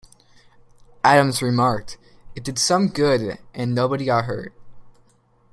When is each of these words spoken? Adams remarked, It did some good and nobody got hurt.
Adams 1.03 1.43
remarked, 1.43 1.99
It 2.33 2.43
did 2.43 2.57
some 2.57 2.87
good 2.87 3.37
and 3.53 3.75
nobody 3.75 4.05
got 4.05 4.25
hurt. 4.25 4.51